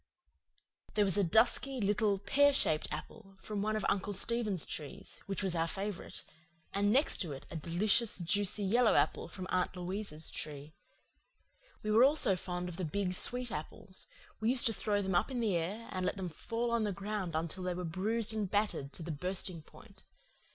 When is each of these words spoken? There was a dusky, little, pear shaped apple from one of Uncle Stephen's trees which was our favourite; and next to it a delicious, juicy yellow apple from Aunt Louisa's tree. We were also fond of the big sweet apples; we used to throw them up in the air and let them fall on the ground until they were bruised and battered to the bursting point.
There 0.95 1.05
was 1.05 1.15
a 1.15 1.23
dusky, 1.23 1.79
little, 1.79 2.17
pear 2.17 2.53
shaped 2.53 2.87
apple 2.91 3.35
from 3.39 3.61
one 3.61 3.75
of 3.75 3.85
Uncle 3.87 4.13
Stephen's 4.13 4.65
trees 4.65 5.19
which 5.27 5.43
was 5.43 5.53
our 5.53 5.67
favourite; 5.67 6.23
and 6.73 6.91
next 6.91 7.19
to 7.21 7.33
it 7.33 7.45
a 7.51 7.55
delicious, 7.55 8.17
juicy 8.17 8.63
yellow 8.63 8.95
apple 8.95 9.27
from 9.27 9.45
Aunt 9.51 9.75
Louisa's 9.75 10.31
tree. 10.31 10.73
We 11.83 11.91
were 11.91 12.03
also 12.03 12.35
fond 12.35 12.67
of 12.67 12.77
the 12.77 12.83
big 12.83 13.13
sweet 13.13 13.51
apples; 13.51 14.07
we 14.39 14.49
used 14.49 14.65
to 14.65 14.73
throw 14.73 15.03
them 15.03 15.13
up 15.13 15.29
in 15.29 15.39
the 15.39 15.55
air 15.55 15.87
and 15.91 16.03
let 16.03 16.17
them 16.17 16.29
fall 16.29 16.71
on 16.71 16.83
the 16.83 16.91
ground 16.93 17.35
until 17.35 17.61
they 17.63 17.75
were 17.75 17.85
bruised 17.85 18.33
and 18.33 18.49
battered 18.49 18.93
to 18.93 19.03
the 19.03 19.11
bursting 19.11 19.61
point. 19.61 20.01